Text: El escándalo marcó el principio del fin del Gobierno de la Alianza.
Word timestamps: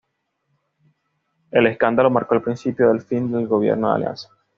El 1.51 1.67
escándalo 1.67 2.09
marcó 2.09 2.33
el 2.33 2.41
principio 2.41 2.87
del 2.87 3.01
fin 3.03 3.31
del 3.31 3.45
Gobierno 3.45 3.89
de 3.93 3.99
la 3.99 4.09
Alianza. 4.09 4.29